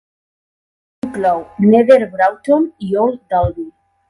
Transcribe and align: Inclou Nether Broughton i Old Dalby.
Inclou 1.07 1.43
Nether 1.73 1.99
Broughton 2.15 2.67
i 2.89 2.91
Old 3.05 3.23
Dalby. 3.35 3.69